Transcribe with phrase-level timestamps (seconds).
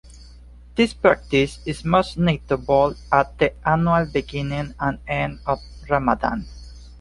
[0.73, 6.47] This practice is most notable at the annual beginning and end of Ramadan.